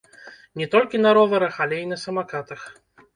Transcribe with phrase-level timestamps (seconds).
[0.61, 2.65] Не толькі на роварах, але і на самакатах!